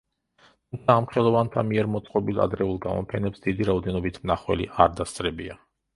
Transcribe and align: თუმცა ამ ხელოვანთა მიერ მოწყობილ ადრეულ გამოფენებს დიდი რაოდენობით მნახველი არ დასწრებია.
თუმცა 0.75 0.93
ამ 1.01 1.07
ხელოვანთა 1.11 1.65
მიერ 1.71 1.89
მოწყობილ 1.95 2.41
ადრეულ 2.47 2.81
გამოფენებს 2.87 3.45
დიდი 3.47 3.69
რაოდენობით 3.71 4.19
მნახველი 4.25 4.67
არ 4.87 4.99
დასწრებია. 5.03 5.61